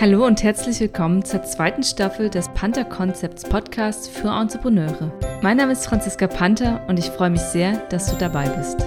Hallo 0.00 0.24
und 0.24 0.44
herzlich 0.44 0.78
willkommen 0.78 1.24
zur 1.24 1.42
zweiten 1.42 1.82
Staffel 1.82 2.30
des 2.30 2.48
Panther 2.54 2.84
Concepts 2.84 3.42
Podcasts 3.42 4.06
für 4.06 4.28
Entrepreneure. 4.28 5.12
Mein 5.42 5.56
Name 5.56 5.72
ist 5.72 5.86
Franziska 5.86 6.28
Panther 6.28 6.86
und 6.86 7.00
ich 7.00 7.06
freue 7.06 7.30
mich 7.30 7.40
sehr, 7.40 7.78
dass 7.88 8.08
du 8.08 8.16
dabei 8.16 8.48
bist. 8.48 8.86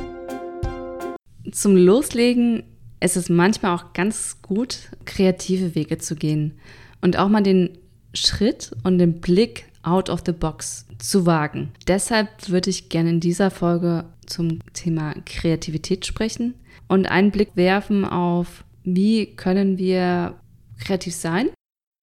Zum 1.51 1.75
Loslegen 1.75 2.63
ist 3.01 3.17
es 3.17 3.27
manchmal 3.27 3.75
auch 3.75 3.91
ganz 3.91 4.41
gut, 4.41 4.87
kreative 5.03 5.75
Wege 5.75 5.97
zu 5.97 6.15
gehen 6.15 6.57
und 7.01 7.19
auch 7.19 7.27
mal 7.27 7.43
den 7.43 7.77
Schritt 8.13 8.71
und 8.85 8.97
den 8.97 9.19
Blick 9.19 9.65
out 9.83 10.09
of 10.09 10.21
the 10.25 10.31
box 10.31 10.85
zu 10.97 11.25
wagen. 11.25 11.73
Deshalb 11.89 12.29
würde 12.47 12.69
ich 12.69 12.87
gerne 12.87 13.09
in 13.09 13.19
dieser 13.19 13.51
Folge 13.51 14.05
zum 14.27 14.59
Thema 14.71 15.13
Kreativität 15.25 16.05
sprechen 16.05 16.53
und 16.87 17.11
einen 17.11 17.31
Blick 17.31 17.49
werfen 17.55 18.05
auf, 18.05 18.63
wie 18.85 19.35
können 19.35 19.77
wir 19.77 20.35
kreativ 20.81 21.15
sein. 21.15 21.49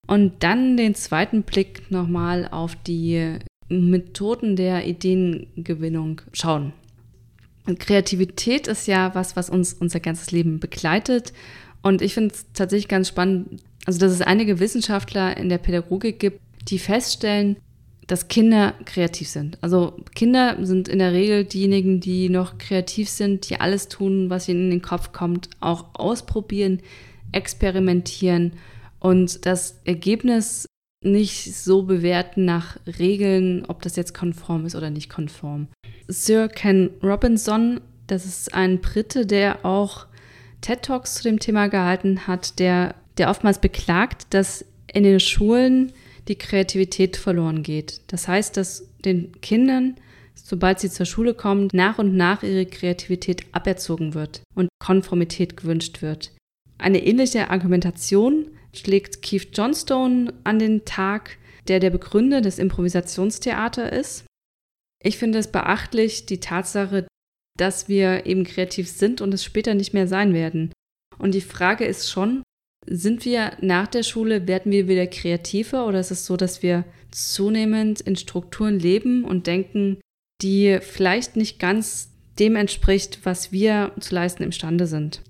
Und 0.07 0.43
dann 0.43 0.77
den 0.79 0.95
zweiten 0.95 1.43
Blick 1.43 1.91
nochmal 1.91 2.49
auf 2.51 2.75
die 2.77 3.39
Methoden 3.69 4.57
der 4.57 4.87
Ideengewinnung 4.87 6.23
schauen. 6.33 6.73
Kreativität 7.79 8.67
ist 8.67 8.87
ja 8.87 9.15
was, 9.15 9.37
was 9.37 9.51
uns 9.51 9.75
unser 9.75 10.01
ganzes 10.01 10.31
Leben 10.31 10.61
begleitet. 10.61 11.35
Und 11.83 12.01
ich 12.01 12.15
finde 12.15 12.35
es 12.35 12.47
tatsächlich 12.55 12.89
ganz 12.89 13.09
spannend, 13.09 13.63
also 13.85 13.99
dass 13.99 14.13
es 14.13 14.23
einige 14.23 14.59
Wissenschaftler 14.59 15.37
in 15.37 15.51
der 15.51 15.59
Pädagogik 15.59 16.19
gibt, 16.19 16.41
die 16.69 16.79
feststellen, 16.79 17.57
dass 18.07 18.29
Kinder 18.29 18.75
kreativ 18.87 19.29
sind. 19.29 19.59
Also 19.61 19.95
Kinder 20.15 20.57
sind 20.65 20.89
in 20.89 20.99
der 20.99 21.13
Regel 21.13 21.45
diejenigen, 21.45 22.01
die 22.01 22.31
noch 22.31 22.57
kreativ 22.57 23.11
sind, 23.11 23.49
die 23.51 23.61
alles 23.61 23.89
tun, 23.89 24.31
was 24.31 24.49
ihnen 24.49 24.65
in 24.65 24.71
den 24.71 24.83
Kopf 24.83 25.13
kommt, 25.13 25.51
auch 25.61 25.95
ausprobieren, 25.95 26.81
experimentieren 27.33 28.55
und 29.01 29.47
das 29.47 29.81
Ergebnis 29.85 30.67
nicht 31.05 31.55
so 31.55 31.83
bewerten 31.83 32.45
nach 32.45 32.77
Regeln, 32.99 33.65
ob 33.67 33.83
das 33.83 33.97
jetzt 33.97 34.15
konform 34.15 34.67
ist 34.67 34.75
oder 34.75 34.91
nicht 34.91 35.11
konform. 35.11 35.69
Sir 36.09 36.49
Ken 36.49 36.91
Robinson, 37.03 37.81
das 38.07 38.27
ist 38.27 38.55
ein 38.55 38.81
Brite, 38.81 39.27
der 39.27 39.65
auch 39.65 40.07
TED 40.61 40.83
Talks 40.83 41.15
zu 41.15 41.23
dem 41.23 41.39
Thema 41.39 41.69
gehalten 41.69 42.27
hat, 42.27 42.59
der, 42.59 42.95
der 43.17 43.31
oftmals 43.31 43.61
beklagt, 43.61 44.27
dass 44.31 44.65
in 44.93 45.05
den 45.05 45.21
Schulen 45.21 45.93
die 46.27 46.37
Kreativität 46.37 47.17
verloren 47.17 47.63
geht. 47.63 48.01
Das 48.09 48.27
heißt, 48.27 48.57
dass 48.57 48.89
den 49.05 49.41
Kindern, 49.41 49.97
sobald 50.35 50.81
sie 50.81 50.91
zur 50.91 51.07
Schule 51.07 51.35
kommen, 51.35 51.69
nach 51.73 51.99
und 51.99 52.17
nach 52.17 52.43
ihre 52.43 52.67
Kreativität 52.67 53.43
aberzogen 53.53 54.15
wird 54.15 54.43
und 54.55 54.69
Konformität 54.81 55.57
gewünscht 55.57 56.03
wird. 56.03 56.33
Eine 56.79 57.05
ähnliche 57.05 57.51
Argumentation 57.51 58.47
schlägt 58.73 59.23
Keith 59.23 59.49
Johnstone 59.53 60.33
an 60.45 60.59
den 60.59 60.85
Tag, 60.85 61.37
der 61.67 61.81
der 61.81 61.91
Begründer 61.91 62.41
des 62.41 62.59
Improvisationstheater 62.59 63.93
ist. 63.93 64.25
Ich 65.03 65.19
finde 65.19 65.39
es 65.39 65.51
beachtlich, 65.51 66.27
die 66.27 66.41
Tatsache, 66.41 67.07
dass 67.59 67.89
wir 67.89 68.27
eben 68.27 68.45
kreativ 68.45 68.89
sind 68.89 69.21
und 69.21 69.35
es 69.35 69.45
später 69.45 69.75
nicht 69.75 69.93
mehr 69.93 70.09
sein 70.09 70.33
werden. 70.33 70.73
Und 71.19 71.35
die 71.35 71.41
Frage 71.41 71.85
ist 71.85 72.11
schon, 72.11 72.43
sind 72.87 73.25
wir 73.25 73.53
nach 73.61 73.89
der 73.89 74.03
Schule, 74.03 74.47
werden 74.47 74.73
wir 74.73 74.89
wieder 74.89 75.07
kreativer 75.07 75.87
oder 75.87 76.01
ist 76.01 76.11
es 76.11 76.25
so, 76.25 76.37
dass 76.37 76.63
wir 76.63 76.85
zunehmend 77.11 78.01
in 78.01 78.17
Strukturen 78.17 78.79
leben 78.79 79.25
und 79.25 79.47
denken, 79.47 80.01
die 80.41 80.79
vielleicht 80.81 81.37
nicht 81.37 81.59
ganz 81.59 82.11
dem 82.39 82.55
entspricht, 82.55 83.21
was 83.25 83.51
wir 83.51 83.93
zu 83.99 84.15
leisten 84.15 84.45
imstande 84.45 84.87
sind? 84.87 85.23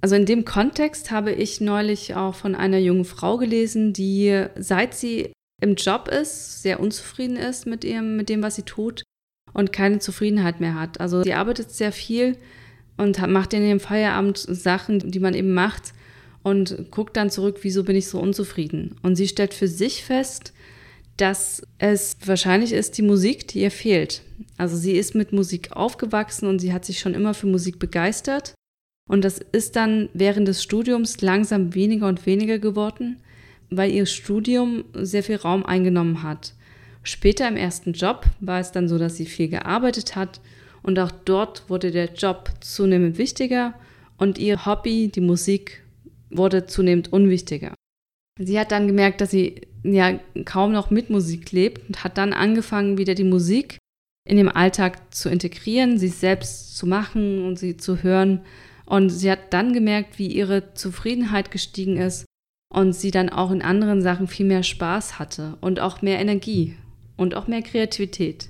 Also 0.00 0.14
in 0.14 0.24
dem 0.24 0.44
Kontext 0.44 1.10
habe 1.10 1.32
ich 1.32 1.60
neulich 1.60 2.14
auch 2.14 2.34
von 2.34 2.54
einer 2.54 2.78
jungen 2.78 3.04
Frau 3.04 3.36
gelesen, 3.36 3.92
die 3.92 4.46
seit 4.56 4.94
sie 4.94 5.32
im 5.60 5.74
Job 5.74 6.08
ist, 6.08 6.62
sehr 6.62 6.80
unzufrieden 6.80 7.36
ist 7.36 7.66
mit 7.66 7.84
ihrem, 7.84 8.16
mit 8.16 8.30
dem, 8.30 8.42
was 8.42 8.56
sie 8.56 8.62
tut 8.62 9.02
und 9.52 9.72
keine 9.72 9.98
Zufriedenheit 9.98 10.60
mehr 10.60 10.74
hat. 10.74 11.00
Also 11.00 11.22
sie 11.22 11.34
arbeitet 11.34 11.70
sehr 11.70 11.92
viel 11.92 12.38
und 12.96 13.20
macht 13.28 13.52
in 13.52 13.62
ihrem 13.62 13.80
Feierabend 13.80 14.38
Sachen, 14.38 15.10
die 15.10 15.20
man 15.20 15.34
eben 15.34 15.52
macht 15.52 15.92
und 16.42 16.90
guckt 16.90 17.16
dann 17.18 17.28
zurück, 17.28 17.58
wieso 17.62 17.84
bin 17.84 17.96
ich 17.96 18.08
so 18.08 18.18
unzufrieden? 18.18 18.96
Und 19.02 19.16
sie 19.16 19.28
stellt 19.28 19.52
für 19.52 19.68
sich 19.68 20.02
fest, 20.02 20.54
dass 21.18 21.62
es 21.76 22.16
wahrscheinlich 22.24 22.72
ist 22.72 22.96
die 22.96 23.02
Musik, 23.02 23.48
die 23.48 23.60
ihr 23.60 23.70
fehlt. 23.70 24.22
Also 24.56 24.78
sie 24.78 24.92
ist 24.92 25.14
mit 25.14 25.32
Musik 25.32 25.72
aufgewachsen 25.72 26.48
und 26.48 26.58
sie 26.58 26.72
hat 26.72 26.86
sich 26.86 26.98
schon 26.98 27.12
immer 27.12 27.34
für 27.34 27.46
Musik 27.46 27.78
begeistert 27.78 28.54
und 29.10 29.24
das 29.24 29.40
ist 29.40 29.74
dann 29.74 30.08
während 30.14 30.46
des 30.46 30.62
Studiums 30.62 31.20
langsam 31.20 31.74
weniger 31.74 32.06
und 32.06 32.26
weniger 32.26 32.60
geworden, 32.60 33.16
weil 33.68 33.90
ihr 33.90 34.06
Studium 34.06 34.84
sehr 34.94 35.24
viel 35.24 35.34
Raum 35.34 35.66
eingenommen 35.66 36.22
hat. 36.22 36.54
Später 37.02 37.48
im 37.48 37.56
ersten 37.56 37.92
Job 37.92 38.24
war 38.38 38.60
es 38.60 38.70
dann 38.70 38.88
so, 38.88 38.98
dass 38.98 39.16
sie 39.16 39.26
viel 39.26 39.48
gearbeitet 39.48 40.14
hat 40.14 40.40
und 40.84 40.96
auch 41.00 41.10
dort 41.10 41.68
wurde 41.68 41.90
der 41.90 42.12
Job 42.12 42.52
zunehmend 42.60 43.18
wichtiger 43.18 43.74
und 44.16 44.38
ihr 44.38 44.64
Hobby, 44.64 45.08
die 45.08 45.20
Musik, 45.20 45.82
wurde 46.30 46.66
zunehmend 46.66 47.12
unwichtiger. 47.12 47.74
Sie 48.38 48.60
hat 48.60 48.70
dann 48.70 48.86
gemerkt, 48.86 49.20
dass 49.20 49.32
sie 49.32 49.62
ja 49.82 50.20
kaum 50.44 50.70
noch 50.70 50.92
mit 50.92 51.10
Musik 51.10 51.50
lebt 51.50 51.88
und 51.88 52.04
hat 52.04 52.16
dann 52.16 52.32
angefangen, 52.32 52.96
wieder 52.96 53.16
die 53.16 53.24
Musik 53.24 53.78
in 54.24 54.36
dem 54.36 54.48
Alltag 54.48 55.12
zu 55.12 55.28
integrieren, 55.30 55.98
sie 55.98 56.06
selbst 56.06 56.76
zu 56.76 56.86
machen 56.86 57.44
und 57.44 57.58
sie 57.58 57.76
zu 57.76 58.04
hören 58.04 58.42
und 58.90 59.08
sie 59.08 59.30
hat 59.30 59.52
dann 59.52 59.72
gemerkt, 59.72 60.18
wie 60.18 60.26
ihre 60.26 60.74
Zufriedenheit 60.74 61.52
gestiegen 61.52 61.96
ist 61.96 62.24
und 62.74 62.92
sie 62.92 63.12
dann 63.12 63.28
auch 63.28 63.52
in 63.52 63.62
anderen 63.62 64.02
Sachen 64.02 64.26
viel 64.26 64.44
mehr 64.44 64.64
Spaß 64.64 65.20
hatte 65.20 65.56
und 65.60 65.78
auch 65.78 66.02
mehr 66.02 66.18
Energie 66.18 66.76
und 67.16 67.36
auch 67.36 67.46
mehr 67.46 67.62
Kreativität. 67.62 68.48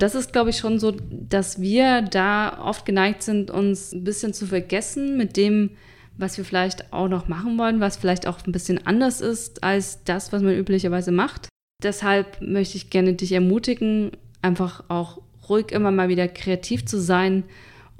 Das 0.00 0.16
ist, 0.16 0.32
glaube 0.32 0.50
ich, 0.50 0.58
schon 0.58 0.80
so, 0.80 0.90
dass 0.90 1.60
wir 1.60 2.02
da 2.02 2.60
oft 2.64 2.84
geneigt 2.84 3.22
sind, 3.22 3.52
uns 3.52 3.92
ein 3.92 4.02
bisschen 4.02 4.34
zu 4.34 4.44
vergessen 4.46 5.16
mit 5.16 5.36
dem, 5.36 5.70
was 6.18 6.36
wir 6.36 6.44
vielleicht 6.44 6.92
auch 6.92 7.08
noch 7.08 7.28
machen 7.28 7.56
wollen, 7.56 7.78
was 7.78 7.96
vielleicht 7.96 8.26
auch 8.26 8.44
ein 8.44 8.52
bisschen 8.52 8.84
anders 8.86 9.20
ist 9.20 9.62
als 9.62 10.02
das, 10.02 10.32
was 10.32 10.42
man 10.42 10.56
üblicherweise 10.56 11.12
macht. 11.12 11.48
Deshalb 11.80 12.40
möchte 12.40 12.76
ich 12.76 12.90
gerne 12.90 13.12
dich 13.12 13.30
ermutigen, 13.30 14.10
einfach 14.42 14.82
auch 14.88 15.22
ruhig 15.48 15.70
immer 15.70 15.92
mal 15.92 16.08
wieder 16.08 16.26
kreativ 16.26 16.86
zu 16.86 17.00
sein 17.00 17.44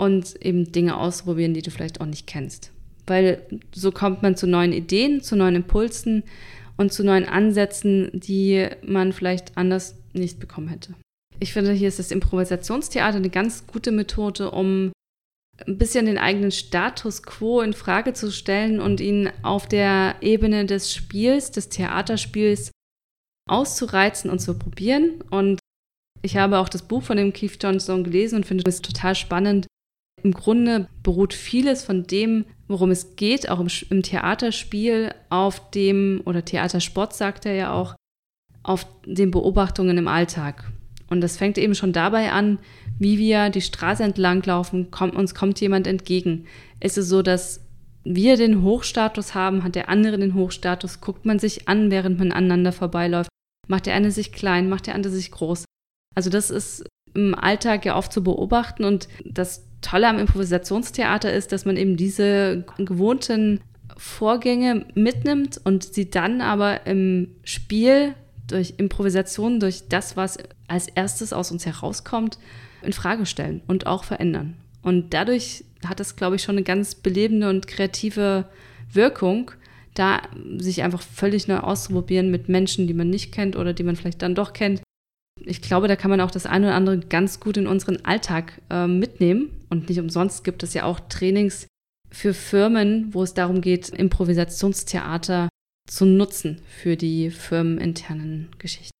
und 0.01 0.43
eben 0.43 0.73
Dinge 0.73 0.97
ausprobieren, 0.97 1.53
die 1.53 1.61
du 1.61 1.71
vielleicht 1.71 2.01
auch 2.01 2.07
nicht 2.07 2.27
kennst. 2.27 2.73
Weil 3.07 3.43
so 3.75 3.93
kommt 3.93 4.23
man 4.23 4.35
zu 4.35 4.47
neuen 4.47 4.73
Ideen, 4.73 5.21
zu 5.21 5.37
neuen 5.37 5.57
Impulsen 5.57 6.23
und 6.79 6.91
zu 6.91 7.05
neuen 7.05 7.27
Ansätzen, 7.27 8.11
die 8.15 8.67
man 8.83 9.13
vielleicht 9.13 9.59
anders 9.59 9.95
nicht 10.15 10.41
bekommen 10.41 10.69
hätte. 10.69 10.95
Ich 11.39 11.53
finde, 11.53 11.73
hier 11.73 11.89
ist 11.89 11.99
das 11.99 12.13
Improvisationstheater 12.13 13.19
eine 13.19 13.29
ganz 13.29 13.67
gute 13.67 13.93
Methode, 13.93 14.51
um 14.51 14.91
ein 15.67 15.77
bisschen 15.77 16.07
den 16.07 16.17
eigenen 16.17 16.51
Status 16.51 17.23
quo 17.23 17.61
in 17.61 17.75
Frage 17.75 18.15
zu 18.15 18.33
stellen 18.33 18.81
und 18.81 19.01
ihn 19.01 19.31
auf 19.43 19.69
der 19.69 20.17
Ebene 20.23 20.65
des 20.65 20.95
Spiels, 20.95 21.51
des 21.51 21.69
Theaterspiels 21.69 22.71
auszureizen 23.51 24.31
und 24.31 24.39
zu 24.39 24.59
probieren. 24.59 25.23
Und 25.31 25.61
ich 26.23 26.39
habe 26.39 26.59
auch 26.59 26.71
das 26.71 26.83
Buch 26.83 27.03
von 27.03 27.19
dem 27.19 27.35
Keith 27.35 27.59
Johnson 27.63 28.03
gelesen 28.03 28.37
und 28.37 28.47
finde 28.47 28.65
es 28.67 28.81
total 28.81 29.15
spannend, 29.15 29.67
im 30.23 30.33
Grunde 30.33 30.89
beruht 31.03 31.35
vieles 31.35 31.83
von 31.83 32.07
dem, 32.07 32.45
worum 32.69 32.91
es 32.91 33.17
geht, 33.17 33.49
auch 33.49 33.61
im, 33.61 33.69
im 33.91 34.03
Theaterspiel, 34.03 35.15
auf 35.29 35.71
dem, 35.71 36.23
oder 36.25 36.45
Theatersport 36.45 37.15
sagt 37.15 37.47
er 37.47 37.55
ja 37.55 37.73
auch, 37.73 37.95
auf 38.63 38.87
den 39.05 39.31
Beobachtungen 39.31 39.99
im 39.99 40.09
Alltag. 40.09 40.71
Und 41.09 41.21
das 41.21 41.37
fängt 41.37 41.59
eben 41.59 41.75
schon 41.75 41.93
dabei 41.93 42.31
an, 42.31 42.59
wie 42.99 43.19
wir 43.19 43.51
die 43.51 43.63
Straße 43.63 44.05
entlang 44.05 44.43
laufen, 44.45 44.91
kommt, 44.91 45.17
uns 45.17 45.35
kommt 45.35 45.61
jemand 45.61 45.87
entgegen. 45.87 46.47
Ist 46.79 46.99
es 46.99 47.09
so, 47.09 47.23
dass 47.23 47.61
wir 48.05 48.37
den 48.37 48.63
Hochstatus 48.63 49.35
haben, 49.35 49.65
hat 49.65 49.75
der 49.75 49.89
andere 49.89 50.19
den 50.19 50.35
Hochstatus, 50.35 51.01
guckt 51.01 51.27
man 51.27 51.39
sich 51.39 51.69
an, 51.69 51.91
während 51.91 52.19
man 52.19 52.33
aneinander 52.33 52.73
vorbeiläuft, 52.73 53.31
macht 53.69 53.87
der 53.87 53.95
eine 53.95 54.11
sich 54.11 54.33
klein, 54.33 54.69
macht 54.69 54.87
der 54.87 54.95
andere 54.95 55.13
sich 55.13 55.31
groß. 55.31 55.65
Also 56.15 56.31
das 56.31 56.51
ist 56.51 56.85
im 57.15 57.35
Alltag 57.35 57.85
ja 57.85 57.97
oft 57.97 58.13
zu 58.13 58.23
beobachten 58.23 58.85
und 58.85 59.09
das 59.25 59.67
Tolle 59.81 60.09
am 60.09 60.19
Improvisationstheater 60.19 61.33
ist, 61.33 61.53
dass 61.53 61.65
man 61.65 61.77
eben 61.77 61.97
diese 61.97 62.65
gewohnten 62.79 63.61
Vorgänge 63.97 64.87
mitnimmt 64.95 65.61
und 65.63 65.85
sie 65.85 66.11
dann 66.11 66.41
aber 66.41 66.87
im 66.87 67.29
Spiel 67.45 68.15
durch 68.47 68.75
Improvisation, 68.79 69.61
durch 69.61 69.89
das, 69.89 70.17
was 70.17 70.39
als 70.69 70.89
erstes 70.89 71.33
aus 71.33 71.51
uns 71.51 71.67
herauskommt, 71.67 72.39
in 72.83 72.93
Frage 72.93 73.27
stellen 73.27 73.63
und 73.67 73.87
auch 73.87 74.05
verändern. 74.05 74.57
Und 74.83 75.13
dadurch 75.13 75.65
hat 75.87 76.01
das, 76.01 76.17
glaube 76.17 76.37
ich, 76.37 76.43
schon 76.43 76.57
eine 76.57 76.65
ganz 76.65 76.95
belebende 76.95 77.49
und 77.49 77.67
kreative 77.67 78.47
Wirkung, 78.93 79.51
da 79.95 80.23
sich 80.57 80.83
einfach 80.83 81.03
völlig 81.03 81.49
neu 81.49 81.59
auszuprobieren 81.59 82.31
mit 82.31 82.49
Menschen, 82.49 82.87
die 82.87 82.95
man 82.95 83.11
nicht 83.11 83.33
kennt 83.33 83.57
oder 83.57 83.73
die 83.73 83.83
man 83.83 83.97
vielleicht 83.97 84.23
dann 84.23 84.35
doch 84.35 84.53
kennt 84.53 84.83
ich 85.45 85.63
glaube, 85.63 85.89
da 85.89 85.97
kann 85.97 86.11
man 86.11 86.21
auch 86.21 86.31
das 86.31 86.47
eine 86.47 86.69
oder 86.69 86.77
andere 86.77 86.99
ganz 86.99 87.41
gut 87.41 87.57
in 87.57 87.67
unseren 87.67 88.05
Alltag 88.05 88.61
äh, 88.71 88.87
mitnehmen. 88.87 89.51
Und 89.71 89.89
nicht 89.89 90.01
umsonst 90.01 90.45
gibt 90.45 90.63
es 90.63 90.75
ja 90.75 90.85
auch 90.85 91.01
Trainings 91.09 91.67
für 92.11 92.35
Firmen, 92.35 93.15
wo 93.15 93.23
es 93.23 93.35
darum 93.35 93.61
geht, 93.61 93.89
Improvisationstheater 93.89 95.49
zu 95.89 96.05
nutzen 96.05 96.61
für 96.67 96.97
die 96.97 97.31
firmeninternen 97.31 98.51
Geschichten. 98.59 98.91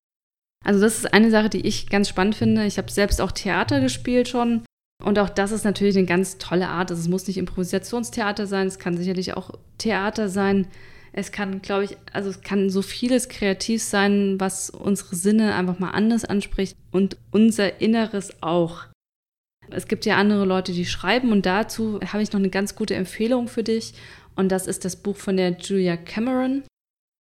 Also 0.65 0.81
das 0.81 0.99
ist 0.99 1.13
eine 1.13 1.31
Sache, 1.31 1.49
die 1.49 1.67
ich 1.67 1.89
ganz 1.89 2.09
spannend 2.09 2.35
finde. 2.35 2.67
Ich 2.67 2.79
habe 2.79 2.91
selbst 2.91 3.21
auch 3.21 3.33
Theater 3.33 3.81
gespielt 3.81 4.29
schon. 4.29 4.63
Und 5.03 5.19
auch 5.19 5.31
das 5.31 5.53
ist 5.53 5.65
natürlich 5.65 5.97
eine 5.97 6.07
ganz 6.07 6.39
tolle 6.39 6.69
Art. 6.69 6.91
Also 6.91 7.03
es 7.03 7.09
muss 7.09 7.27
nicht 7.27 7.39
Improvisationstheater 7.39 8.47
sein, 8.47 8.67
es 8.67 8.79
kann 8.79 8.97
sicherlich 8.97 9.35
auch 9.35 9.51
Theater 9.79 10.29
sein. 10.29 10.69
Es 11.13 11.33
kann, 11.33 11.63
glaube 11.63 11.85
ich, 11.85 11.97
also 12.13 12.31
es 12.31 12.43
kann 12.43 12.71
so 12.71 12.83
vieles 12.83 13.29
kreativ 13.29 13.83
sein, 13.83 14.39
was 14.39 14.71
unsere 14.71 15.17
Sinne 15.17 15.55
einfach 15.55 15.79
mal 15.79 15.91
anders 15.91 16.25
anspricht 16.25 16.77
und 16.93 17.17
unser 17.33 17.81
Inneres 17.81 18.43
auch. 18.43 18.90
Es 19.73 19.89
gibt 19.89 20.07
ja 20.07 20.17
andere 20.17 20.45
Leute, 20.45 20.73
die 20.73 20.85
schreiben 20.85 21.33
und 21.33 21.47
dazu 21.47 22.01
habe 22.01 22.23
ich 22.23 22.33
noch 22.33 22.41
eine 22.41 22.51
ganz 22.51 22.75
gute 22.75 22.95
Empfehlung 22.95 23.49
für 23.49 23.63
dich. 23.63 23.95
Und 24.37 24.51
das 24.51 24.67
ist 24.67 24.85
das 24.85 24.97
Buch 24.97 25.17
von 25.17 25.37
der 25.37 25.57
Julia 25.59 25.97
Cameron. 25.97 26.63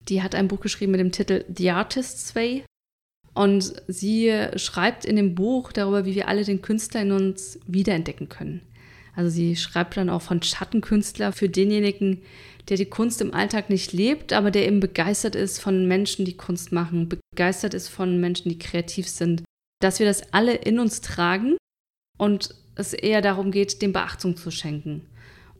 Die 0.07 0.21
hat 0.21 0.35
ein 0.35 0.47
Buch 0.47 0.59
geschrieben 0.59 0.91
mit 0.91 1.01
dem 1.01 1.11
Titel 1.11 1.45
The 1.53 1.71
Artist's 1.71 2.35
Way. 2.35 2.63
Und 3.33 3.81
sie 3.87 4.33
schreibt 4.55 5.05
in 5.05 5.15
dem 5.15 5.35
Buch 5.35 5.71
darüber, 5.71 6.05
wie 6.05 6.15
wir 6.15 6.27
alle 6.27 6.43
den 6.43 6.61
Künstler 6.61 7.01
in 7.01 7.11
uns 7.11 7.59
wiederentdecken 7.67 8.29
können. 8.29 8.61
Also 9.15 9.29
sie 9.29 9.55
schreibt 9.55 9.97
dann 9.97 10.09
auch 10.09 10.21
von 10.21 10.41
Schattenkünstler 10.41 11.31
für 11.31 11.49
denjenigen, 11.49 12.21
der 12.69 12.77
die 12.77 12.85
Kunst 12.85 13.21
im 13.21 13.33
Alltag 13.33 13.69
nicht 13.69 13.93
lebt, 13.93 14.33
aber 14.33 14.51
der 14.51 14.67
eben 14.67 14.79
begeistert 14.79 15.35
ist 15.35 15.59
von 15.59 15.87
Menschen, 15.87 16.25
die 16.25 16.37
Kunst 16.37 16.71
machen, 16.71 17.09
begeistert 17.09 17.73
ist 17.73 17.87
von 17.89 18.19
Menschen, 18.19 18.49
die 18.49 18.59
kreativ 18.59 19.07
sind. 19.07 19.43
Dass 19.81 19.99
wir 19.99 20.05
das 20.05 20.33
alle 20.33 20.53
in 20.55 20.79
uns 20.79 21.01
tragen 21.01 21.57
und 22.17 22.55
es 22.75 22.93
eher 22.93 23.21
darum 23.21 23.51
geht, 23.51 23.81
dem 23.81 23.93
Beachtung 23.93 24.37
zu 24.37 24.51
schenken. 24.51 25.05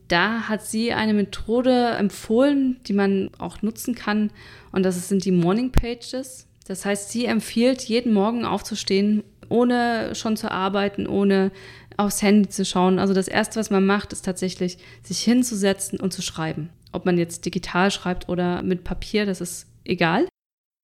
Da 0.08 0.48
hat 0.48 0.62
sie 0.62 0.92
eine 0.92 1.14
Methode 1.14 1.90
empfohlen, 1.98 2.80
die 2.86 2.94
man 2.94 3.30
auch 3.38 3.62
nutzen 3.62 3.94
kann, 3.94 4.30
und 4.72 4.82
das 4.82 5.08
sind 5.08 5.24
die 5.24 5.32
Morning 5.32 5.70
Pages. 5.72 6.46
Das 6.66 6.84
heißt, 6.84 7.10
sie 7.10 7.26
empfiehlt, 7.26 7.82
jeden 7.82 8.12
Morgen 8.12 8.44
aufzustehen, 8.44 9.22
ohne 9.48 10.14
schon 10.14 10.36
zu 10.36 10.50
arbeiten, 10.50 11.06
ohne 11.06 11.50
aufs 11.96 12.22
Handy 12.22 12.48
zu 12.48 12.64
schauen. 12.64 12.98
Also 12.98 13.14
das 13.14 13.28
Erste, 13.28 13.58
was 13.58 13.70
man 13.70 13.84
macht, 13.84 14.12
ist 14.12 14.24
tatsächlich, 14.24 14.78
sich 15.02 15.20
hinzusetzen 15.20 15.98
und 15.98 16.12
zu 16.12 16.22
schreiben. 16.22 16.70
Ob 16.92 17.04
man 17.04 17.18
jetzt 17.18 17.44
digital 17.44 17.90
schreibt 17.90 18.28
oder 18.28 18.62
mit 18.62 18.84
Papier, 18.84 19.26
das 19.26 19.40
ist 19.40 19.66
egal. 19.84 20.26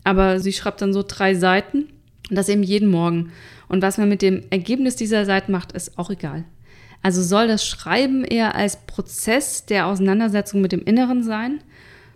Aber 0.02 0.40
sie 0.40 0.52
schreibt 0.52 0.82
dann 0.82 0.92
so 0.92 1.04
drei 1.06 1.34
Seiten 1.34 1.83
und 2.30 2.36
das 2.36 2.48
eben 2.48 2.62
jeden 2.62 2.90
Morgen. 2.90 3.32
Und 3.68 3.82
was 3.82 3.98
man 3.98 4.08
mit 4.08 4.22
dem 4.22 4.42
Ergebnis 4.50 4.96
dieser 4.96 5.24
Seiten 5.24 5.52
macht, 5.52 5.72
ist 5.72 5.98
auch 5.98 6.10
egal. 6.10 6.44
Also 7.02 7.22
soll 7.22 7.48
das 7.48 7.66
Schreiben 7.66 8.24
eher 8.24 8.54
als 8.54 8.86
Prozess 8.86 9.66
der 9.66 9.86
Auseinandersetzung 9.86 10.60
mit 10.60 10.72
dem 10.72 10.82
Inneren 10.84 11.22
sein. 11.22 11.62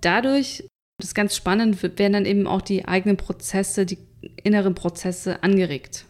Dadurch 0.00 0.64
das 0.98 1.10
ist 1.10 1.14
ganz 1.14 1.36
spannend, 1.36 1.80
werden 1.82 2.12
dann 2.12 2.24
eben 2.24 2.48
auch 2.48 2.60
die 2.60 2.86
eigenen 2.86 3.16
Prozesse, 3.16 3.86
die 3.86 3.98
inneren 4.42 4.74
Prozesse 4.74 5.44
angeregt. 5.44 6.06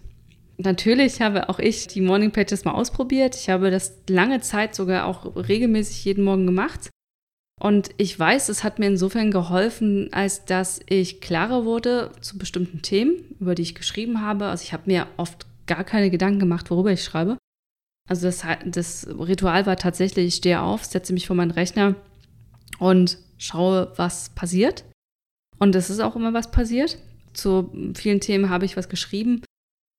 Natürlich 0.57 1.21
habe 1.21 1.51
auch 1.51 1.59
ich 1.59 1.89
die 1.89 2.01
Morning 2.01 2.33
Pages 2.33 2.65
mal 2.65 2.73
ausprobiert. 2.73 3.37
Ich 3.37 3.51
habe 3.51 3.71
das 3.71 3.99
lange 4.09 4.41
Zeit 4.41 4.75
sogar 4.75 5.05
auch 5.05 5.37
regelmäßig 5.37 6.07
jeden 6.07 6.25
Morgen 6.25 6.47
gemacht. 6.47 6.89
Und 7.59 7.91
ich 7.97 8.17
weiß, 8.19 8.49
es 8.51 8.63
hat 8.63 8.79
mir 8.79 8.87
insofern 8.87 9.31
geholfen, 9.31 10.13
als 10.13 10.45
dass 10.45 10.81
ich 10.89 11.21
klarer 11.21 11.65
wurde 11.65 12.13
zu 12.21 12.39
bestimmten 12.39 12.83
Themen, 12.83 13.35
über 13.41 13.55
die 13.55 13.63
ich 13.63 13.75
geschrieben 13.75 14.21
habe. 14.21 14.47
Also 14.47 14.63
ich 14.63 14.73
habe 14.73 14.85
mir 14.87 15.09
oft 15.17 15.47
gar 15.67 15.85
keine 15.85 16.11
Gedanken 16.11 16.39
gemacht, 16.39 16.71
worüber 16.71 16.93
ich 16.93 17.03
schreibe. 17.03 17.37
Also 18.09 18.27
das, 18.27 18.43
das 18.65 19.07
Ritual 19.07 19.67
war 19.67 19.77
tatsächlich, 19.77 20.27
ich 20.27 20.35
stehe 20.37 20.63
auf, 20.63 20.85
setze 20.85 21.13
mich 21.13 21.27
vor 21.27 21.37
meinen 21.37 21.51
Rechner 21.51 21.95
und 22.79 23.19
schaue, 23.37 23.93
was 23.97 24.31
passiert. 24.31 24.85
Und 25.59 25.75
es 25.75 25.91
ist 25.91 26.01
auch 26.01 26.17
immer 26.17 26.33
was 26.33 26.51
passiert. 26.51 26.99
Zu 27.33 27.71
vielen 27.95 28.21
Themen 28.21 28.51
habe 28.51 28.65
ich 28.65 28.77
was 28.77 28.89
geschrieben. 28.89 29.43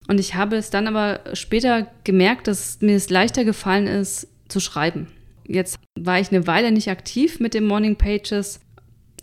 Und 0.08 0.20
ich 0.20 0.34
habe 0.34 0.56
es 0.56 0.70
dann 0.70 0.88
aber 0.88 1.36
später 1.36 1.88
gemerkt, 2.04 2.48
dass 2.48 2.82
mir 2.82 2.96
es 2.96 3.10
leichter 3.10 3.44
gefallen 3.44 3.86
ist, 3.86 4.28
zu 4.48 4.60
schreiben. 4.60 5.08
Jetzt 5.50 5.80
war 6.00 6.20
ich 6.20 6.32
eine 6.32 6.48
Weile 6.48 6.72
nicht 6.72 6.90
aktiv 6.90 7.40
mit 7.40 7.54
den 7.54 7.66
Morning 7.66 7.96
Pages, 7.96 8.60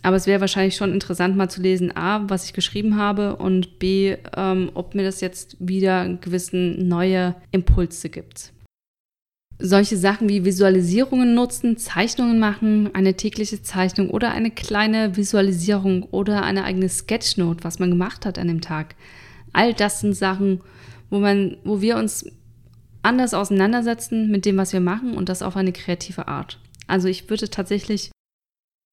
aber 0.03 0.17
es 0.17 0.27
wäre 0.27 0.41
wahrscheinlich 0.41 0.75
schon 0.75 0.93
interessant, 0.93 1.35
mal 1.37 1.49
zu 1.49 1.61
lesen, 1.61 1.95
A, 1.95 2.29
was 2.29 2.45
ich 2.45 2.53
geschrieben 2.53 2.97
habe 2.97 3.37
und 3.37 3.79
B, 3.79 4.17
ähm, 4.35 4.69
ob 4.73 4.93
mir 4.93 5.03
das 5.03 5.21
jetzt 5.21 5.55
wieder 5.59 6.17
gewissen 6.21 6.87
neue 6.87 7.35
Impulse 7.51 8.09
gibt 8.09 8.51
solche 9.59 9.97
Sachen 9.97 10.29
wie 10.29 10.45
Visualisierungen 10.45 11.33
nutzen, 11.33 11.77
Zeichnungen 11.77 12.39
machen, 12.39 12.93
eine 12.93 13.15
tägliche 13.15 13.61
Zeichnung 13.61 14.09
oder 14.09 14.31
eine 14.31 14.51
kleine 14.51 15.17
Visualisierung 15.17 16.03
oder 16.03 16.43
eine 16.43 16.63
eigene 16.63 16.89
Sketchnote, 16.89 17.63
was 17.63 17.79
man 17.79 17.89
gemacht 17.89 18.25
hat 18.25 18.37
an 18.37 18.47
dem 18.47 18.61
Tag. 18.61 18.95
All 19.53 19.73
das 19.73 20.01
sind 20.01 20.13
Sachen, 20.13 20.61
wo 21.09 21.19
man, 21.19 21.57
wo 21.63 21.81
wir 21.81 21.97
uns 21.97 22.29
anders 23.03 23.33
auseinandersetzen 23.33 24.29
mit 24.29 24.45
dem, 24.45 24.57
was 24.57 24.73
wir 24.73 24.79
machen 24.79 25.15
und 25.15 25.29
das 25.29 25.41
auf 25.41 25.55
eine 25.55 25.71
kreative 25.71 26.27
Art. 26.27 26.59
Also 26.87 27.07
ich 27.07 27.29
würde 27.29 27.49
tatsächlich 27.49 28.11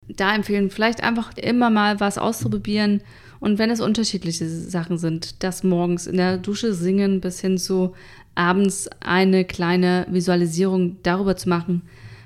da 0.09 0.35
empfehlen, 0.35 0.71
vielleicht 0.71 1.03
einfach 1.03 1.37
immer 1.37 1.71
mal 1.71 2.01
was 2.01 2.19
auszuprobieren 2.19 3.01
und 3.41 3.59
wenn 3.59 3.71
es 3.71 3.81
unterschiedliche 3.81 4.49
Sachen 4.49 4.99
sind, 4.99 5.43
das 5.43 5.65
morgens 5.65 6.07
in 6.07 6.17
der 6.17 6.39
Dusche 6.39 6.75
singen 6.75 7.21
bis 7.21 7.41
hin 7.41 7.59
zu 7.59 7.95
abends 8.35 8.89
eine 9.01 9.45
kleine 9.45 10.07
Visualisierung 10.11 10.97
darüber 11.03 11.37
zu 11.37 11.49
machen, 11.49 11.83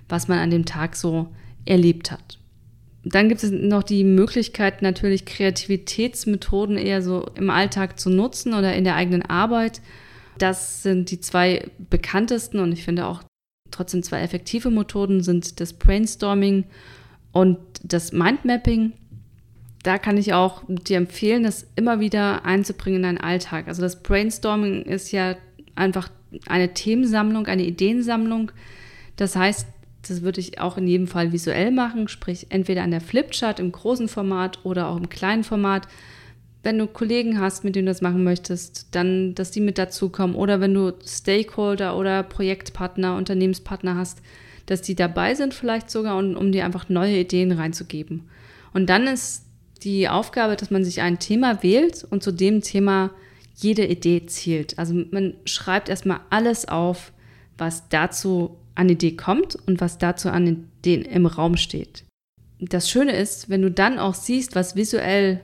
was 0.09 0.29
man 0.29 0.39
an 0.39 0.51
dem 0.51 0.65
Tag 0.65 0.97
so 0.97 1.29
erlebt 1.65 2.11
hat. 2.11 2.39
Dann 3.05 3.29
gibt 3.29 3.43
es 3.43 3.51
noch 3.51 3.83
die 3.83 4.05
Möglichkeit, 4.05 4.83
natürlich 4.83 5.25
Kreativitätsmethoden 5.25 6.77
eher 6.77 7.03
so 7.03 7.31
im 7.37 7.51
Alltag 7.51 7.99
zu 7.99 8.11
nutzen 8.11 8.55
oder 8.55 8.75
in 8.75 8.85
der 8.85 8.97
eigenen 8.97 9.23
Arbeit. 9.23 9.81
Das 10.39 10.83
sind 10.83 11.11
die 11.11 11.21
zwei 11.21 11.69
bekanntesten 11.91 12.61
und 12.61 12.73
ich 12.73 12.85
finde 12.85 13.07
auch 13.07 13.23
trotzdem 13.71 14.03
zwei 14.03 14.23
effektive 14.23 14.71
Methoden 14.71 15.23
sind 15.23 15.61
das 15.61 15.73
Brainstorming 15.73 16.65
und 17.33 17.59
das 17.83 18.13
Mindmapping. 18.13 18.93
Da 19.83 19.99
kann 19.99 20.17
ich 20.17 20.33
auch 20.33 20.63
dir 20.69 20.97
empfehlen, 20.97 21.43
das 21.45 21.67
immer 21.77 22.01
wieder 22.01 22.45
einzubringen 22.45 22.99
in 22.99 23.03
deinen 23.03 23.19
Alltag. 23.19 23.69
Also 23.69 23.83
das 23.83 24.03
Brainstorming 24.03 24.83
ist 24.83 25.13
ja 25.13 25.37
einfach 25.75 26.09
eine 26.47 26.75
Themensammlung, 26.75 27.47
eine 27.47 27.65
Ideensammlung. 27.65 28.53
Das 29.17 29.37
heißt, 29.37 29.67
das 30.07 30.23
würde 30.23 30.41
ich 30.41 30.61
auch 30.61 30.77
in 30.77 30.87
jedem 30.87 31.07
Fall 31.07 31.33
visuell 31.33 31.71
machen, 31.71 32.09
sprich 32.09 32.47
entweder 32.51 32.83
an 32.83 32.91
der 32.91 33.01
Flipchart 33.01 33.61
im 33.61 33.73
großen 33.73 34.09
Format 34.09 34.65
oder 34.65 34.89
auch 34.89 34.97
im 34.97 35.09
kleinen 35.09 35.45
Format. 35.45 35.89
Wenn 36.63 36.79
du 36.79 36.87
Kollegen 36.87 37.41
hast, 37.41 37.65
mit 37.65 37.77
denen 37.77 37.87
du 37.87 37.93
das 37.93 38.03
machen 38.03 38.25
möchtest, 38.25 38.95
dann, 38.95 39.35
dass 39.35 39.51
die 39.51 39.61
mit 39.61 39.79
dazukommen. 39.79 40.35
Oder 40.35 40.61
wenn 40.61 40.75
du 40.75 40.93
Stakeholder 41.05 41.97
oder 41.97 42.23
Projektpartner, 42.23 43.17
Unternehmenspartner 43.17 43.95
hast, 43.95 44.21
dass 44.67 44.83
die 44.83 44.95
dabei 44.95 45.35
sind 45.35 45.55
vielleicht 45.55 45.91
sogar, 45.91 46.17
und, 46.17 46.37
um 46.37 46.53
dir 46.53 46.65
einfach 46.65 46.89
neue 46.89 47.19
Ideen 47.19 47.53
reinzugeben. 47.53 48.29
Und 48.75 48.91
dann 48.91 49.07
ist 49.07 49.45
die 49.83 50.09
Aufgabe, 50.09 50.57
dass 50.57 50.71
man 50.71 50.85
sich 50.85 51.01
ein 51.01 51.19
Thema 51.19 51.63
wählt 51.63 52.05
und 52.11 52.23
zu 52.23 52.33
dem 52.33 52.61
Thema 52.61 53.11
jede 53.55 53.87
Idee 53.87 54.27
zielt. 54.27 54.79
Also 54.79 54.95
man 55.11 55.35
schreibt 55.45 55.89
erstmal 55.89 56.21
alles 56.31 56.69
auf, 56.69 57.13
was 57.57 57.89
dazu 57.89 58.57
an 58.75 58.89
Idee 58.89 59.17
kommt 59.17 59.57
und 59.67 59.81
was 59.81 59.99
dazu 59.99 60.31
an 60.31 60.47
Ideen 60.47 61.03
im 61.03 61.27
Raum 61.27 61.57
steht. 61.57 62.05
Das 62.61 62.91
Schöne 62.91 63.17
ist, 63.17 63.49
wenn 63.49 63.63
du 63.63 63.71
dann 63.71 63.99
auch 63.99 64.15
siehst, 64.15 64.55
was 64.55 64.77
visuell 64.77 65.41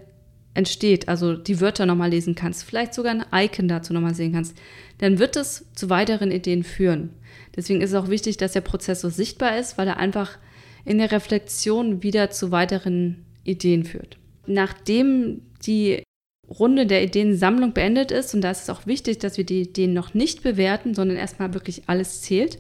entsteht, 0.55 1.09
also 1.09 1.35
die 1.35 1.61
Wörter 1.61 1.85
nochmal 1.85 2.11
lesen 2.11 2.35
kannst, 2.35 2.65
vielleicht 2.65 2.95
sogar 2.95 3.13
ein 3.13 3.45
Icon 3.45 3.69
dazu 3.69 3.93
nochmal 3.93 4.15
sehen 4.15 4.33
kannst, 4.33 4.57
dann 4.99 5.19
wird 5.19 5.37
es 5.37 5.67
zu 5.75 5.91
weiteren 5.91 6.31
Ideen 6.31 6.63
führen. 6.63 7.11
Deswegen 7.57 7.81
ist 7.81 7.91
es 7.91 7.97
auch 7.97 8.09
wichtig, 8.09 8.37
dass 8.37 8.53
der 8.53 8.61
Prozess 8.61 9.01
so 9.01 9.09
sichtbar 9.09 9.59
ist, 9.59 9.77
weil 9.79 9.89
er 9.89 9.99
einfach 9.99 10.39
in 10.85 10.99
der 10.99 11.13
Reflexion 11.13 12.03
wieder 12.03 12.31
zu 12.31 12.51
weiteren 12.51 13.25
Ideen 13.43 13.85
führt. 13.85 14.19
Nachdem 14.47 15.43
die 15.67 16.03
Runde 16.49 16.87
der 16.87 17.03
Ideensammlung 17.03 17.73
beendet 17.73 18.11
ist, 18.11 18.35
und 18.35 18.43
da 18.43 18.51
ist 18.51 18.63
es 18.63 18.71
auch 18.71 18.87
wichtig, 18.87 19.19
dass 19.19 19.39
wir 19.39 19.45
die 19.45 19.63
Ideen 19.63 19.95
noch 19.95 20.15
nicht 20.15 20.43
bewerten, 20.43 20.95
sondern 20.95 21.17
erstmal 21.17 21.55
wirklich 21.55 21.83
alles 21.87 22.21
zählt. 22.21 22.59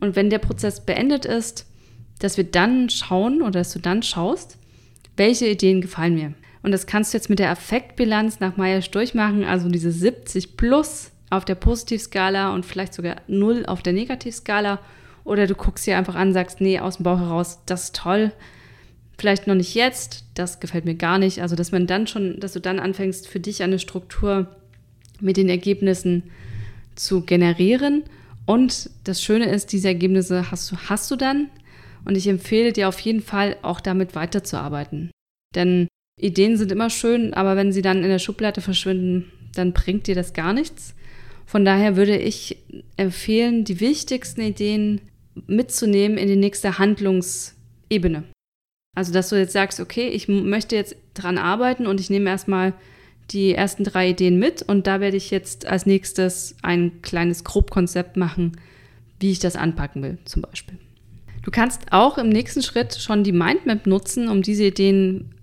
Und 0.00 0.16
wenn 0.16 0.30
der 0.30 0.38
Prozess 0.38 0.84
beendet 0.84 1.24
ist, 1.24 1.66
dass 2.20 2.36
wir 2.36 2.44
dann 2.44 2.88
schauen 2.88 3.42
oder 3.42 3.50
dass 3.60 3.72
du 3.72 3.80
dann 3.80 4.02
schaust, 4.02 4.58
welche 5.16 5.48
Ideen 5.48 5.80
gefallen 5.80 6.14
mir. 6.14 6.34
Und 6.62 6.72
das 6.72 6.86
kannst 6.86 7.12
du 7.12 7.18
jetzt 7.18 7.30
mit 7.30 7.38
der 7.38 7.50
Affektbilanz 7.50 8.40
nach 8.40 8.56
Meyers 8.56 8.90
durchmachen, 8.90 9.44
also 9.44 9.68
diese 9.68 9.90
70 9.90 10.56
plus 10.56 11.10
auf 11.30 11.44
der 11.44 11.54
Positivskala 11.54 12.54
und 12.54 12.66
vielleicht 12.66 12.94
sogar 12.94 13.16
0 13.26 13.66
auf 13.66 13.82
der 13.82 13.92
Negativskala. 13.92 14.78
Oder 15.24 15.46
du 15.46 15.54
guckst 15.54 15.86
dir 15.86 15.96
einfach 15.96 16.14
an, 16.14 16.32
sagst, 16.32 16.60
nee, 16.60 16.78
aus 16.78 16.96
dem 16.96 17.04
Bauch 17.04 17.18
heraus, 17.18 17.60
das 17.66 17.84
ist 17.84 17.96
toll, 17.96 18.32
vielleicht 19.18 19.46
noch 19.46 19.54
nicht 19.54 19.74
jetzt, 19.74 20.24
das 20.34 20.60
gefällt 20.60 20.84
mir 20.84 20.94
gar 20.94 21.18
nicht. 21.18 21.42
Also, 21.42 21.56
dass 21.56 21.72
man 21.72 21.86
dann 21.86 22.06
schon, 22.06 22.40
dass 22.40 22.52
du 22.52 22.60
dann 22.60 22.80
anfängst, 22.80 23.28
für 23.28 23.40
dich 23.40 23.62
eine 23.62 23.78
Struktur 23.78 24.56
mit 25.20 25.36
den 25.36 25.48
Ergebnissen 25.48 26.24
zu 26.96 27.22
generieren. 27.22 28.04
Und 28.46 28.90
das 29.04 29.22
Schöne 29.22 29.46
ist, 29.46 29.72
diese 29.72 29.88
Ergebnisse 29.88 30.50
hast 30.50 30.70
du, 30.70 30.76
hast 30.88 31.10
du 31.10 31.16
dann. 31.16 31.50
Und 32.04 32.16
ich 32.16 32.26
empfehle 32.26 32.72
dir 32.72 32.88
auf 32.88 32.98
jeden 33.00 33.22
Fall 33.22 33.56
auch 33.62 33.80
damit 33.80 34.16
weiterzuarbeiten. 34.16 35.12
Denn 35.54 35.86
Ideen 36.18 36.56
sind 36.56 36.72
immer 36.72 36.90
schön, 36.90 37.34
aber 37.34 37.56
wenn 37.56 37.72
sie 37.72 37.82
dann 37.82 38.02
in 38.02 38.08
der 38.08 38.18
Schublade 38.18 38.60
verschwinden, 38.60 39.32
dann 39.54 39.72
bringt 39.72 40.06
dir 40.06 40.14
das 40.14 40.32
gar 40.32 40.52
nichts. 40.52 40.94
Von 41.46 41.64
daher 41.64 41.96
würde 41.96 42.16
ich 42.16 42.58
empfehlen, 42.96 43.64
die 43.64 43.80
wichtigsten 43.80 44.40
Ideen 44.40 45.00
mitzunehmen 45.46 46.18
in 46.18 46.28
die 46.28 46.36
nächste 46.36 46.78
Handlungsebene. 46.78 48.24
Also, 48.94 49.12
dass 49.12 49.30
du 49.30 49.36
jetzt 49.36 49.52
sagst, 49.52 49.80
okay, 49.80 50.08
ich 50.08 50.28
möchte 50.28 50.76
jetzt 50.76 50.96
dran 51.14 51.38
arbeiten 51.38 51.86
und 51.86 51.98
ich 51.98 52.10
nehme 52.10 52.28
erstmal 52.28 52.74
die 53.30 53.54
ersten 53.54 53.84
drei 53.84 54.10
Ideen 54.10 54.38
mit 54.38 54.62
und 54.62 54.86
da 54.86 55.00
werde 55.00 55.16
ich 55.16 55.30
jetzt 55.30 55.66
als 55.66 55.86
nächstes 55.86 56.56
ein 56.62 57.00
kleines 57.00 57.44
Grobkonzept 57.44 58.16
machen, 58.16 58.52
wie 59.20 59.30
ich 59.30 59.38
das 59.38 59.56
anpacken 59.56 60.02
will, 60.02 60.18
zum 60.24 60.42
Beispiel. 60.42 60.78
Du 61.42 61.50
kannst 61.50 61.92
auch 61.92 62.18
im 62.18 62.28
nächsten 62.28 62.62
Schritt 62.62 62.94
schon 62.94 63.24
die 63.24 63.32
Mindmap 63.32 63.86
nutzen, 63.86 64.28
um 64.28 64.42
diese 64.42 64.64
Ideen 64.64 65.34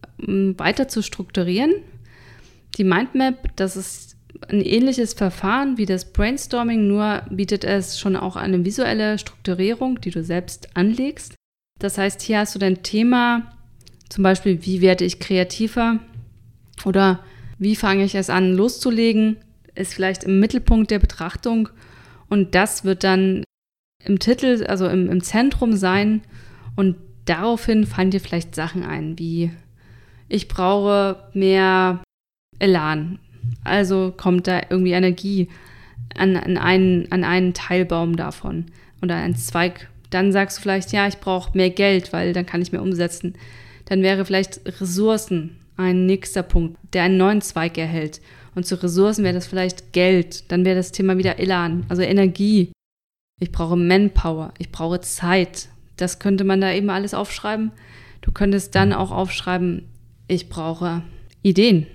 weiter 0.58 0.88
zu 0.88 1.02
strukturieren. 1.02 1.74
Die 2.78 2.84
Mindmap, 2.84 3.56
das 3.56 3.78
ist 3.78 4.18
ein 4.48 4.62
ähnliches 4.62 5.14
Verfahren 5.14 5.78
wie 5.78 5.86
das 5.86 6.14
Brainstorming, 6.14 6.88
nur 6.88 7.24
bietet 7.30 7.64
es 7.64 8.00
schon 8.00 8.16
auch 8.16 8.36
eine 8.36 8.64
visuelle 8.64 9.18
Strukturierung, 9.18 10.00
die 10.02 10.12
du 10.12 10.24
selbst 10.24 10.76
anlegst. 10.76 11.36
Das 11.80 11.98
heißt, 11.98 12.22
hier 12.22 12.40
hast 12.40 12.56
du 12.56 12.60
dein 12.60 12.84
Thema, 12.84 13.52
zum 14.10 14.24
Beispiel, 14.24 14.66
wie 14.66 14.82
werde 14.82 15.06
ich 15.06 15.20
kreativer 15.20 16.00
oder 16.86 17.24
wie 17.58 17.76
fange 17.76 18.04
ich 18.04 18.16
es 18.16 18.30
an 18.30 18.54
loszulegen, 18.54 19.38
ist 19.76 19.94
vielleicht 19.94 20.24
im 20.24 20.40
Mittelpunkt 20.40 20.92
der 20.92 21.00
Betrachtung 21.00 21.70
und 22.28 22.56
das 22.56 22.84
wird 22.84 23.04
dann 23.04 23.44
im 24.06 24.20
Titel, 24.20 24.66
also 24.68 24.88
im, 24.88 25.10
im 25.10 25.22
Zentrum 25.22 25.76
sein 25.76 26.22
und 26.76 26.96
daraufhin 27.26 27.86
fallen 27.86 28.12
dir 28.12 28.22
vielleicht 28.22 28.56
Sachen 28.56 28.84
ein, 28.84 29.20
wie 29.20 29.52
ich 30.30 30.48
brauche 30.48 31.18
mehr 31.34 32.02
Elan. 32.60 33.20
Also 33.64 34.14
kommt 34.16 34.48
da 34.48 34.62
irgendwie 34.70 34.92
Energie 34.92 35.50
an, 36.16 36.38
an, 36.38 36.58
einen, 36.58 37.12
an 37.12 37.24
einen 37.24 37.54
Teilbaum 37.54 38.16
davon 38.16 38.66
oder 39.02 39.16
einen 39.16 39.36
Zweig. 39.36 39.90
Dann 40.10 40.32
sagst 40.32 40.58
du 40.58 40.62
vielleicht, 40.62 40.92
ja, 40.92 41.08
ich 41.08 41.18
brauche 41.18 41.58
mehr 41.58 41.70
Geld, 41.70 42.14
weil 42.14 42.34
dann 42.34 42.46
kann 42.46 42.62
ich 42.62 42.72
mehr 42.72 42.82
umsetzen. 42.82 43.36
Dann 43.86 44.02
wäre 44.02 44.26
vielleicht 44.26 44.62
Ressourcen 44.82 45.58
ein 45.78 46.06
nächster 46.06 46.44
Punkt, 46.44 46.78
der 46.94 47.04
einen 47.04 47.18
neuen 47.18 47.42
Zweig 47.42 47.78
erhält. 47.78 48.22
Und 48.56 48.66
zu 48.66 48.82
Ressourcen 48.82 49.24
wäre 49.24 49.34
das 49.34 49.48
vielleicht 49.48 49.94
Geld. 49.94 50.52
Dann 50.52 50.66
wäre 50.66 50.76
das 50.76 50.92
Thema 50.92 51.18
wieder 51.18 51.40
Elan, 51.40 51.86
also 51.90 52.02
Energie. 52.02 52.72
Ich 53.40 53.52
brauche 53.52 53.78
Manpower, 53.78 54.54
ich 54.58 54.72
brauche 54.72 55.00
Zeit. 55.00 55.70
Das 55.96 56.20
könnte 56.20 56.44
man 56.44 56.62
da 56.62 56.72
eben 56.72 56.90
alles 56.90 57.14
aufschreiben. 57.14 57.72
Du 58.22 58.32
könntest 58.32 58.76
dann 58.76 58.92
auch 58.92 59.12
aufschreiben, 59.12 59.88
ich 60.30 60.48
brauche 60.48 61.02
Ideen 61.44 61.88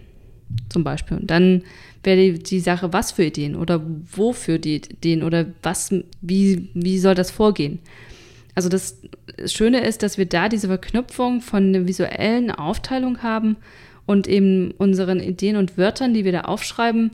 zum 0.69 0.85
Beispiel. 0.85 1.17
Und 1.19 1.31
dann 1.31 1.63
wäre 2.03 2.33
die, 2.33 2.61
Sache, 2.61 2.93
was 2.93 3.13
für 3.13 3.25
Ideen 3.25 3.57
oder 3.57 3.83
wofür 4.13 4.59
die 4.59 4.77
Ideen 4.77 5.23
oder 5.23 5.47
was, 5.63 5.95
wie, 6.21 6.69
wie 6.75 6.99
soll 6.99 7.15
das 7.15 7.31
vorgehen. 7.31 7.79
Also 8.55 8.69
das 8.69 9.01
Schöne 9.47 9.85
ist, 9.85 10.03
dass 10.03 10.19
wir 10.19 10.27
da 10.27 10.49
diese 10.49 10.69
Verknüpfung 10.69 11.41
von 11.41 11.75
einer 11.75 11.89
visuellen 11.89 12.51
Aufteilung 12.51 13.23
haben 13.23 13.57
und 14.07 14.29
eben 14.29 14.73
unseren 14.73 15.21
Ideen 15.21 15.57
und 15.57 15.79
Wörtern, 15.79 16.15
die 16.15 16.25
wir 16.25 16.33
da 16.33 16.43
aufschreiben, 16.43 17.13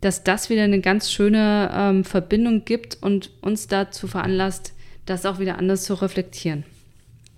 dass 0.00 0.22
das 0.22 0.48
wieder 0.48 0.62
eine 0.62 0.80
ganz 0.80 1.10
schöne 1.10 1.70
ähm, 1.74 2.04
Verbindung 2.04 2.64
gibt 2.64 2.98
und 3.00 3.30
uns 3.40 3.66
dazu 3.66 4.06
veranlasst, 4.06 4.72
das 5.04 5.26
auch 5.26 5.40
wieder 5.40 5.58
anders 5.58 5.82
zu 5.82 5.94
reflektieren. 5.94 6.64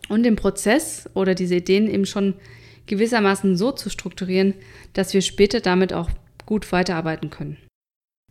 Und 0.09 0.25
den 0.25 0.37
Prozess 0.37 1.09
oder 1.15 1.35
diese 1.35 1.57
Ideen 1.57 1.89
eben 1.89 2.05
schon 2.05 2.35
gewissermaßen 2.90 3.56
so 3.56 3.70
zu 3.70 3.88
strukturieren, 3.88 4.54
dass 4.92 5.14
wir 5.14 5.23
später 5.23 5.61
damit 5.61 5.92
auch 5.92 6.11
gut 6.44 6.70
weiterarbeiten 6.73 7.30
können. 7.30 7.56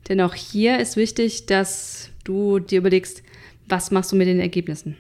Denn 0.10 0.20
auch 0.20 0.36
hier 0.36 0.80
ist 0.80 0.98
wichtig, 0.98 1.46
dass 1.46 2.10
du 2.26 2.60
dir 2.60 2.80
überlegst, 2.80 3.24
was 3.68 3.90
machst 3.90 4.12
du 4.12 4.18
mit 4.18 4.28
den 4.28 4.42
Ergebnissen. 4.42 4.98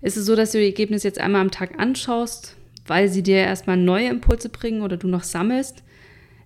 Ist 0.00 0.16
es 0.16 0.24
so, 0.24 0.34
dass 0.34 0.52
du 0.52 0.58
die 0.58 0.64
Ergebnisse 0.64 1.08
jetzt 1.08 1.20
einmal 1.20 1.42
am 1.42 1.50
Tag 1.50 1.78
anschaust, 1.78 2.56
weil 2.86 3.08
sie 3.08 3.22
dir 3.22 3.36
erstmal 3.36 3.76
neue 3.76 4.08
Impulse 4.08 4.48
bringen 4.48 4.80
oder 4.80 4.96
du 4.96 5.08
noch 5.08 5.24
sammelst? 5.24 5.82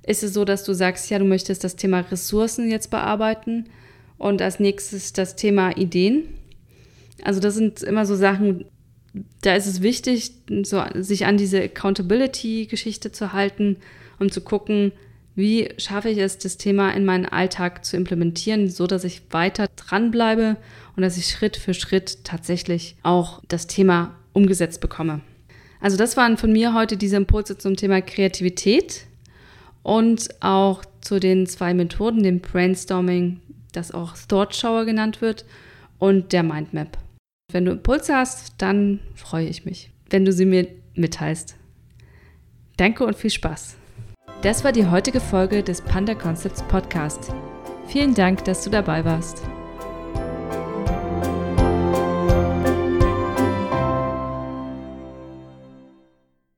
Ist 0.03 0.25
es 0.25 0.35
so, 0.35 0.45
dass 0.45 0.65
du 0.65 0.73
sagst, 0.73 1.11
ja, 1.11 1.19
du 1.19 1.25
möchtest 1.25 1.63
das 1.63 1.77
Thema 1.77 2.01
Ressourcen 2.01 2.69
jetzt 2.69 2.91
bearbeiten 2.91 3.69
und 4.17 4.43
als 4.43 4.59
nächstes 4.59 5.13
das 5.13 5.37
Thema 5.37 5.77
Ideen? 5.77 6.25
Also 7.23 7.39
das 7.39 7.55
sind 7.55 7.83
immer 7.83 8.07
so 8.07 8.17
Sachen, 8.17 8.65
da 9.43 9.55
ist 9.55 9.67
es 9.67 9.83
wichtig, 9.83 10.33
so, 10.63 10.83
sich 10.95 11.27
an 11.27 11.37
diese 11.37 11.63
Accountability-Geschichte 11.63 13.13
zu 13.13 13.33
halten 13.33 13.77
und 14.19 14.33
zu 14.33 14.41
gucken, 14.41 14.93
wie 15.35 15.69
schaffe 15.79 16.09
ich 16.09 16.19
es, 16.19 16.39
das 16.39 16.57
Thema 16.57 16.91
in 16.91 17.05
meinen 17.05 17.27
Alltag 17.27 17.85
zu 17.85 17.97
implementieren, 17.97 18.69
so 18.69 18.87
dass 18.89 19.05
ich 19.05 19.23
weiter 19.31 19.69
dranbleibe 19.77 20.57
und 20.97 21.03
dass 21.03 21.17
ich 21.17 21.29
Schritt 21.29 21.57
für 21.57 21.75
Schritt 21.75 22.25
tatsächlich 22.25 22.97
auch 23.05 23.41
das 23.47 23.69
Thema 23.69 24.17
umgesetzt 24.33 24.81
bekomme. 24.81 25.21
Also 25.81 25.97
das 25.97 26.17
waren 26.17 26.37
von 26.37 26.53
mir 26.53 26.75
heute 26.75 26.97
diese 26.97 27.17
Impulse 27.17 27.57
zum 27.57 27.77
Thema 27.77 28.01
Kreativität 28.01 29.07
und 29.85 30.29
auch 30.41 30.85
zu 31.01 31.21
den 31.21 31.47
zwei 31.47 31.73
Methoden, 31.73 32.25
dem 32.25 32.41
Brainstorming, 32.41 33.41
das 33.73 33.93
auch 33.93 34.17
Thought 34.29 34.57
Shower 34.57 34.85
genannt 34.85 35.23
wird, 35.23 35.45
und 35.99 36.33
der 36.33 36.43
Mindmap. 36.43 36.99
Wenn 37.51 37.65
du 37.65 37.73
Impulse 37.73 38.15
hast, 38.15 38.53
dann 38.59 39.01
freue 39.15 39.47
ich 39.47 39.65
mich, 39.65 39.91
wenn 40.11 40.27
du 40.27 40.35
sie 40.35 40.45
mir 40.45 40.69
mitteilst. 40.95 41.57
Danke 42.77 43.07
und 43.07 43.17
viel 43.17 43.31
Spaß. 43.31 43.75
Das 44.43 44.65
war 44.65 44.73
die 44.73 44.87
heutige 44.87 45.19
Folge 45.19 45.63
des 45.63 45.81
Panda 45.81 46.15
Concepts 46.15 46.63
Podcast. 46.65 47.33
Vielen 47.87 48.13
Dank, 48.15 48.45
dass 48.45 48.65
du 48.65 48.71
dabei 48.71 49.03
warst. 49.03 49.41